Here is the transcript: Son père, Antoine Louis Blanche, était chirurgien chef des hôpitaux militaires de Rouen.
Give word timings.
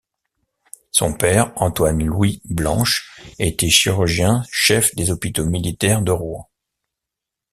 Son 0.89 1.13
père, 1.13 1.53
Antoine 1.57 2.03
Louis 2.03 2.41
Blanche, 2.45 3.21
était 3.37 3.69
chirurgien 3.69 4.41
chef 4.49 4.95
des 4.95 5.11
hôpitaux 5.11 5.45
militaires 5.45 6.01
de 6.01 6.11
Rouen. 6.11 6.49